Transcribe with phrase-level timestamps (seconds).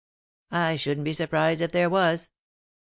[0.49, 2.31] "I shouldn't be surprised if there was."